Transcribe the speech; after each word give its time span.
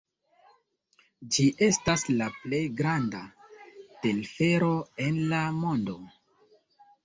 Ĝi 1.35 1.45
estas 1.65 2.05
la 2.23 2.31
plej 2.39 2.63
granda 2.81 3.23
telfero 4.09 4.73
en 5.09 5.23
la 5.37 5.47
mondo. 5.63 5.99